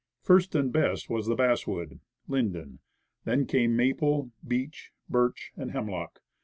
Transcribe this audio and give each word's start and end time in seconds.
First 0.23 0.55
and 0.55 0.73
best 0.73 1.11
was 1.11 1.27
the 1.27 1.35
basswood 1.35 1.99
(linden); 2.27 2.79
then 3.25 3.45
came 3.45 3.75
maple, 3.75 4.31
beech, 4.47 4.89
birch 5.07 5.51
and 5.55 5.73
hemlock. 5.73 6.21